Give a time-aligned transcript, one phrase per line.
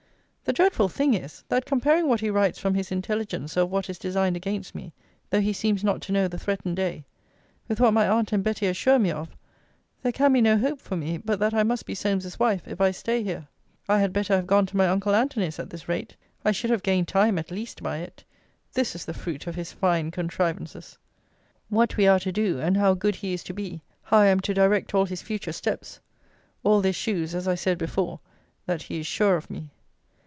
[0.43, 3.97] The dreadful thing is, that comparing what he writes from his intelligencer of what is
[3.97, 4.91] designed against me
[5.29, 7.05] (though he seems not to know the threatened day)
[7.69, 9.29] with what my aunt and Betty assure me of,
[10.03, 12.81] there can be no hope for me, but that I must be Solmes's wife, if
[12.81, 13.47] I stay here.
[13.87, 16.17] I had better have gone to my uncle Antony's at this rate.
[16.43, 18.25] I should have gained time, at least, by it.
[18.73, 20.97] This is the fruit of his fine contrivances!
[21.69, 24.41] 'What we are to do, and how good he is to be: how I am
[24.41, 26.01] to direct all his future steps.'
[26.61, 28.19] All this shews, as I said before,
[28.65, 29.69] that he is sure of me.